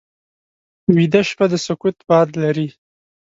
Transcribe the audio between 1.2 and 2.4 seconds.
شپه د سکوت باد